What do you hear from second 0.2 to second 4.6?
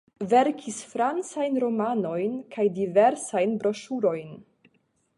Verkis francajn romanojn kaj diversajn broŝurojn.